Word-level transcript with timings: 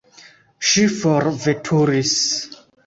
Ŝi 0.69 0.85
forveturis. 1.03 2.19